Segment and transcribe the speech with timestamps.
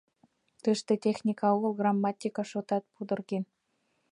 [0.63, 3.43] Тыште техника огыл, грамматика шотат пудырген.